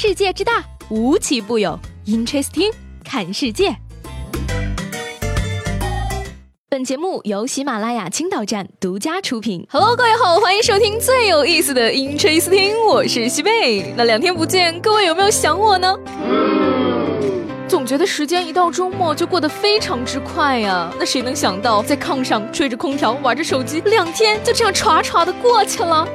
[0.00, 1.76] 世界之大，无奇不有。
[2.06, 2.72] Interesting，
[3.04, 3.74] 看世界。
[6.68, 9.66] 本节目由喜马拉雅青岛站独家出品。
[9.68, 13.92] Hello，各位好，欢迎收听最有意思的 Interesting，我是西贝。
[13.96, 15.98] 那两天不见，各位有没有想我呢？
[17.66, 20.88] 总觉得时间一到周末就过得非常之快呀。
[20.96, 26.06] 那谁能想到，在炕上吹着空调，玩着手机，两天就这样唰唰的过去了。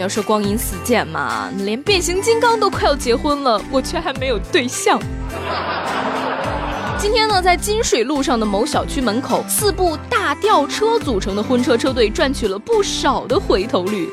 [0.00, 4.98] 要说光阴似箭嘛，连变形金刚都快要结婚了，我却还没有对象。
[6.98, 14.08] 今天呢，在金水路上的某小区门口，四部大吊车组成的婚车车队赚取了不少的回头率。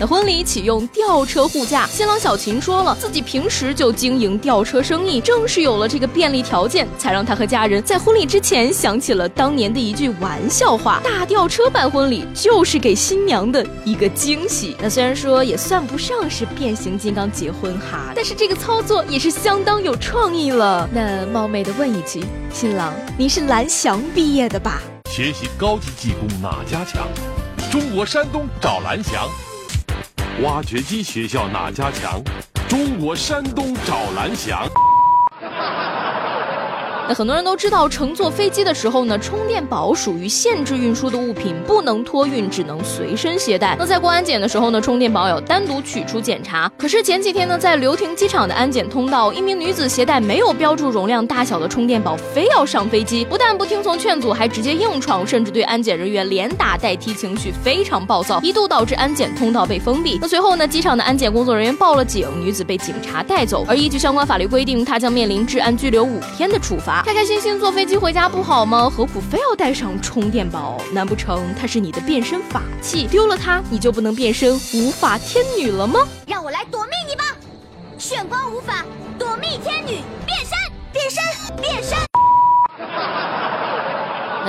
[0.00, 14.76] 那婚礼启用吊车护驾，新郎小秦说了，自己平时就经营吊车生意，正是有了这个便利条件，才让他和家人在婚礼之前想起了当年的一句玩笑话：大吊车办婚礼就是给新娘的一个惊喜。
[14.80, 20.88] 那虽然说也算不上是变形金刚结婚哈，但是这个操作也是相当有创意了。
[20.92, 24.80] 那冒昧的问一句，新郎，您是蓝翔毕业的吧？
[25.10, 27.08] 学习高级技工哪家强？
[27.68, 29.28] 中国山东找蓝翔。
[30.42, 32.22] 挖掘机学校哪家强？
[32.68, 34.68] 中国山东找蓝翔。
[37.08, 43.74] 那很多人都知道，乘坐飞机的时候呢，充电宝属于限制运输的物品，不能托运，只能随身携带。
[43.78, 46.70] 那在过安检的时候呢，充电宝要单独取出检查。
[46.76, 60.18] 可是前几天呢，在流亭机场的安检通道，一名女子携带没有标注容量大小的充电宝，非要上飞机，不但不听从劝阻，还直接硬闯，甚至对安检人员连打带踢，情绪非常暴躁，一度导致安检通道被封闭。
[60.20, 63.64] 那随后呢，机场的安检工作人员报了警，女子被警察带走。
[63.66, 66.97] 而依据相关法律规定，她将面临治安拘留五天的处罚。
[67.04, 68.90] 开开心心坐飞机回家不好吗？
[68.90, 70.80] 何苦非要带上充电宝？
[70.92, 73.06] 难不成它是你的变身法器？
[73.06, 76.00] 丢了它，你就不能变身无法天女了吗？
[76.26, 77.24] 让我来夺命你吧！
[77.98, 78.84] 炫光无法
[79.18, 80.58] 夺命天女，变身，
[80.92, 82.07] 变身，变身。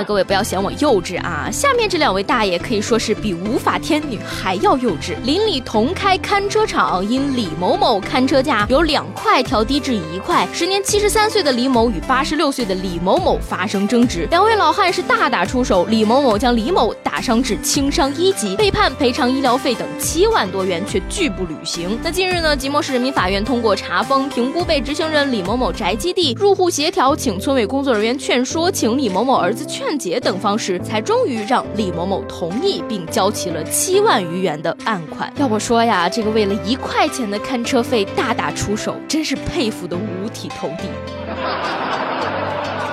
[0.00, 1.50] 那各位不要嫌我幼稚啊！
[1.52, 5.14] 下面这两位大爷可以说是比无法天女还要幼稚。
[5.24, 21.98] 邻里同开看车场，因李某某看车价由两块调低至一块，时年七十三岁的李某与八十六岁的李某某发生争执，两位老汉是大打出手，李某某将李某打伤至轻伤一级，被判赔偿医疗费等七万多元，却拒不履行。
[22.02, 29.89] 那近日呢，即墨市人民法院通过查封、评估被执行人李某某宅基地、入户协调、请村委工作人员劝说、请李某某儿子劝。
[29.98, 35.32] 解等方式，才终于让李某某同意，并交齐了七万余元的案款。
[35.36, 40.88] 要我说呀，这个为了一块钱的看车费大打出手，真是佩服的五体投地。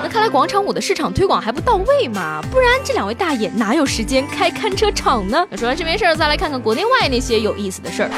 [0.04, 5.46] 那看来广场舞的市场推广还不到位嘛，不然这两位大爷哪有时间开看车场呢？
[5.50, 8.10] 那说完这边事儿，再来看看国内外那些有意思的事儿。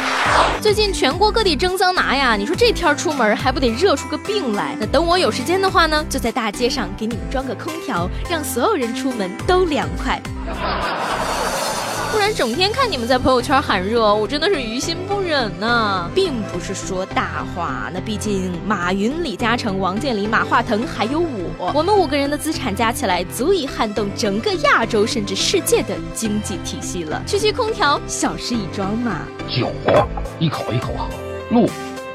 [0.62, 4.76] 最近全国各地蒸桑拿呀，你说这天出门还不得热出个病来？
[4.80, 10.22] 那等我有时间的话呢，就在大街上给你们装个空调，让所有人出门都凉快。
[12.12, 16.10] 不然整天看你们在朋友圈喊热，我真的是于心不忍呐。
[16.16, 27.22] 并不是说大话，那毕竟马云、李嘉诚、王健林、马化腾还有我，我们五个人的资产加起来，足以撼动整个亚洲甚至世界的经济体系了。
[27.28, 29.20] 区区空调，小事一桩嘛。
[29.48, 29.72] 酒
[30.40, 31.06] 一口一口喝，
[31.56, 31.70] 路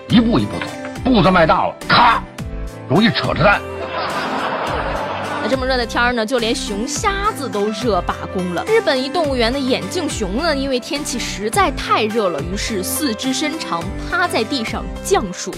[0.09, 0.67] 一步一步走，
[1.05, 2.21] 步子迈大了，咔，
[2.89, 3.61] 容易扯着蛋。
[5.49, 8.65] 这么热的天儿呢，就连熊瞎子都热罢工了。
[8.67, 15.55] 日本一动物园的眼镜熊呢，因为天气实在太热了，于是四肢伸长，趴在地上降暑。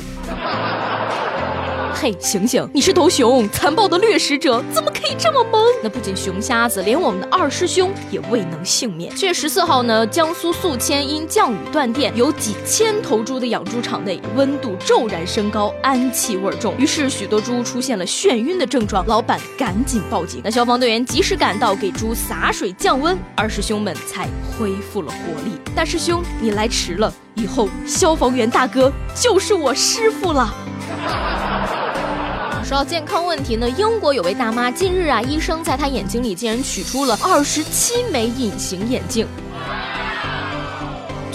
[1.99, 2.69] 嘿，醒醒！
[2.75, 5.65] 你是头熊，残暴的掠食者，怎么可以这么萌？
[5.83, 9.17] 那不仅熊瞎子，连我们的二师兄也未能幸免。
[9.17, 19.03] 七月十四号呢，江苏宿迁因降雨断电，有几千头猪的养猪场内温度骤然升高，氨气味重，于是许多猪出现了眩晕的症状。
[19.07, 25.59] 老板赶紧报警，那消防队员及时赶到，给猪洒水降温，二师兄们才恢复了活力。
[25.75, 30.55] 大师兄，你来迟了，以后消防员大哥就是我师傅了。
[32.67, 39.25] 说到健康问题呢，英国有位大妈，近日啊，医生在她眼睛里竟然取出了二十七枚隐形眼镜。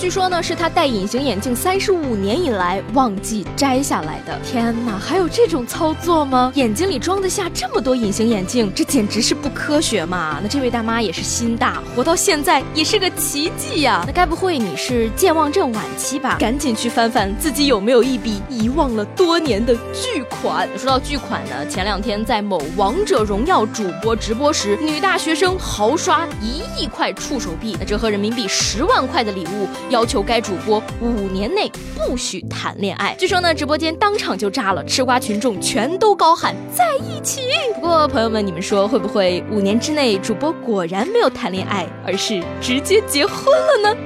[0.01, 4.35] 据说呢，是他戴隐形眼镜三十五年以来忘记摘下来的。
[4.43, 6.51] 天哪，还有这种操作吗？
[6.55, 10.39] 眼睛里装得下这么多隐形眼镜，这简直是不科学嘛！
[10.41, 14.03] 那这位大妈也是心大，活到现在也是个奇迹呀。
[14.07, 16.35] 那该不会你是健忘症晚期吧？
[16.39, 20.67] 赶紧去翻翻自己有没有一笔遗忘了多年的巨款。
[20.75, 29.69] 说到巨款呢，前两天在某王者荣耀主播直播时，女大学生豪刷一亿块触手币，那折合人民币十万块的礼物。
[29.91, 33.13] 要求该主播五年内不许谈恋爱。
[33.19, 37.41] 据说呢，直播间当场就炸了，吃瓜群众全都高喊在一起。
[37.75, 43.45] 不过朋友们，你们说会不会五年之内主播果然没有谈恋爱，而是直接结婚
[43.83, 43.97] 了呢？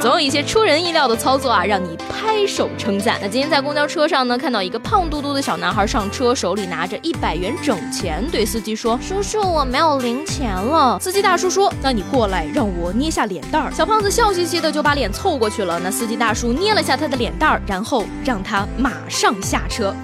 [0.00, 3.18] 总有一些出人意料的操作啊，让你拍手称赞。
[3.20, 15.78] 那今天在公交车上呢，看到一个胖嘟嘟的小男孩上车，手里拿着一百元整钱，对司机说：“叔叔，我没有零钱了。”司机大叔说：“那你过来，让我捏下脸蛋儿。”小胖子笑嘻嘻的就把脸凑过去了。
[15.78, 19.94] 那司机大叔捏了下他的脸蛋儿，然后让他马上下车。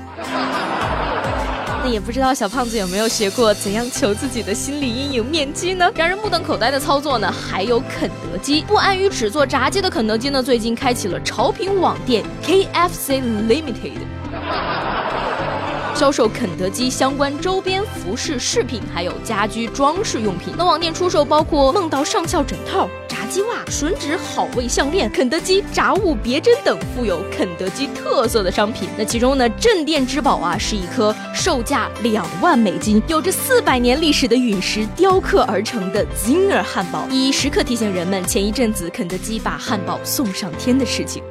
[1.84, 5.90] 那也不知道小胖子有没有学过怎样求自己的心理阴影面积呢？
[5.96, 8.62] 让人目瞪口呆的操作呢，还有肯德基。
[8.62, 13.99] 不安于只做炸鸡的肯德基呢，最近开启了潮品网店 KFC Limited，
[15.93, 20.55] 销售肯德基相关周边服饰饰品，还有家居装饰用品。
[20.56, 22.88] 那网店出售包括梦到上校枕套。
[23.32, 28.90] 鸡袜、吮指好味项链、肯德基炸物别针等富有肯德基特色的商品。
[28.99, 41.23] 那其中呢，镇店之宝啊，是一颗售价两万美金、有着四百年历史的陨石雕刻而成的 Zinger 汉堡，以时刻提醒人们前一阵子肯德基把汉堡送上天的事情。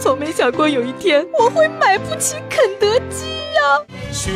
[0.00, 3.84] 从没想过有一天我会买不起肯德基呀！
[4.10, 4.30] 雪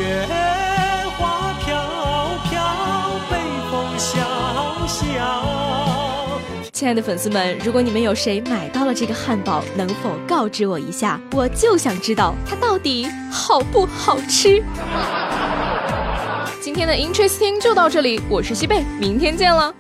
[6.79, 11.21] 亲爱的粉丝们，如果你们有谁买到了这个汉堡，能否告知我一下？
[11.33, 14.63] 我就想知道它到底好不好吃。
[16.61, 19.75] 今天的 Interesting 就到这里，我是西贝，明天见了。